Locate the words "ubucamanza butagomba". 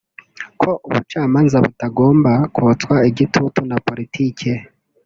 0.87-2.31